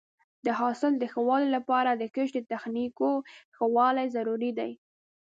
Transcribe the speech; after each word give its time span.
د 0.45 0.47
حاصل 0.59 0.93
د 0.97 1.03
ښه 1.11 1.21
والي 1.27 1.49
لپاره 1.57 1.91
د 1.93 2.03
کښت 2.15 2.33
د 2.37 2.41
تخنیکونو 2.51 3.25
ښه 3.55 3.65
والی 3.75 4.05
ضروري 4.15 4.51
دی. 4.59 4.71